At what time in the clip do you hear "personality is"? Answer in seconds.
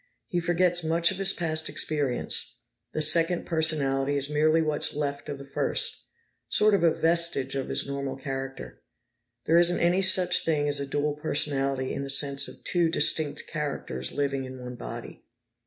3.45-4.31